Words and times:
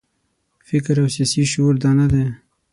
فکر 0.67 0.95
او 1.01 1.07
سیاسي 1.15 1.43
شعور 1.51 1.73
دا 1.83 1.91
نه 1.99 2.05
دی. 2.11 2.25